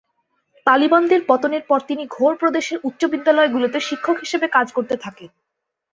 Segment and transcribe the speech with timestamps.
[0.67, 5.29] তালিবানদের পতনের পর তিনি ঘোর প্রদেশের উচ্চ বিদ্যালয়গুলিতে শিক্ষক হিসেবে কাজ করতে থাকেন।